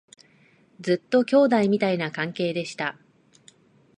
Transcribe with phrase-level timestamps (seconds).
[0.79, 2.97] ずっと兄弟みたいな関係でした